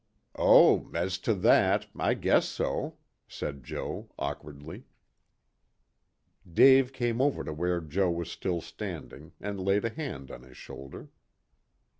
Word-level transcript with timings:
"Oh, 0.35 0.89
as 0.95 1.19
to 1.19 1.35
that 1.35 1.85
I 1.95 2.15
guess 2.15 2.47
so," 2.49 2.97
said 3.27 3.63
Joe 3.63 4.09
awkwardly. 4.17 4.85
Dave 6.51 6.91
came 6.91 7.21
over 7.21 7.43
to 7.43 7.53
where 7.53 7.79
Joe 7.81 8.09
was 8.09 8.31
still 8.31 8.61
standing, 8.61 9.33
and 9.39 9.59
laid 9.63 9.85
a 9.85 9.91
hand 9.91 10.31
on 10.31 10.41
his 10.41 10.57
shoulder. 10.57 11.09